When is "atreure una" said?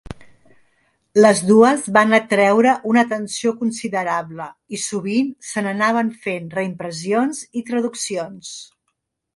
2.19-3.03